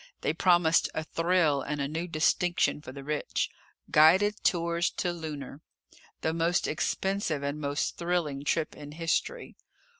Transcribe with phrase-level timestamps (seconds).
[0.21, 3.51] They promised a thrill and a new distinction for the rich.
[3.91, 5.61] Guided tours to Lunar!
[6.21, 9.57] The most expensive and most thrilling trip in history!